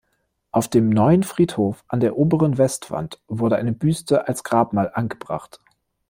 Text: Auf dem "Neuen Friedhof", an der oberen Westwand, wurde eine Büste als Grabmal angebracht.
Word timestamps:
Auf 0.49 0.67
dem 0.67 0.89
"Neuen 0.89 1.21
Friedhof", 1.21 1.85
an 1.87 1.99
der 1.99 2.17
oberen 2.17 2.57
Westwand, 2.57 3.21
wurde 3.27 3.57
eine 3.57 3.71
Büste 3.71 4.27
als 4.27 4.43
Grabmal 4.43 4.89
angebracht. 4.95 5.59